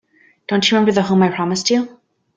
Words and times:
Don't 0.47 0.67
you 0.71 0.75
remember 0.75 0.91
the 0.93 1.03
home 1.03 1.21
I 1.21 1.29
promised 1.29 1.69
you? 1.69 1.99